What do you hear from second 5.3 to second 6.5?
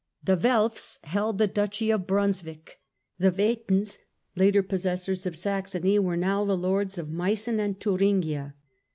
Saxony, were now